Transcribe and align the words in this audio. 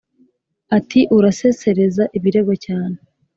Ati: 0.77 0.99
"Urasesereza 1.17 2.03
ibirego 2.17 2.53
cyane! 2.65 2.97